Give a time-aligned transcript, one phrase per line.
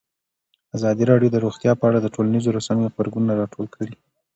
[0.77, 3.93] ازادي راډیو د روغتیا په اړه د ټولنیزو رسنیو غبرګونونه راټول کړي.